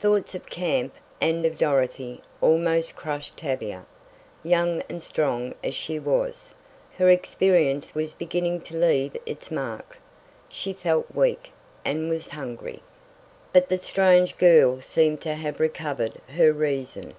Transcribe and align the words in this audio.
Thoughts 0.00 0.34
of 0.34 0.46
camp, 0.46 0.94
and 1.20 1.44
of 1.44 1.58
Dorothy, 1.58 2.22
almost 2.40 2.96
crushed 2.96 3.36
Tavia. 3.36 3.84
Young 4.42 4.82
and 4.88 5.02
strong 5.02 5.52
as 5.62 5.74
she 5.74 5.98
was, 5.98 6.54
her 6.96 7.10
experience 7.10 7.94
was 7.94 8.14
beginning 8.14 8.62
to 8.62 8.78
leave 8.78 9.14
its 9.26 9.50
mark. 9.50 9.98
She 10.48 10.72
felt 10.72 11.14
weak, 11.14 11.50
and 11.84 12.08
was 12.08 12.30
hungry! 12.30 12.80
But 13.52 13.68
the 13.68 13.76
strange 13.76 14.38
girl 14.38 14.80
seemed 14.80 15.20
to 15.20 15.34
have 15.34 15.60
recovered 15.60 16.14
her 16.30 16.50
reason! 16.54 17.12